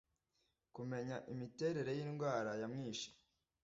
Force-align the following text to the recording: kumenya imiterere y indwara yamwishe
kumenya 0.75 1.17
imiterere 1.33 1.91
y 1.97 2.01
indwara 2.05 2.51
yamwishe 2.61 3.09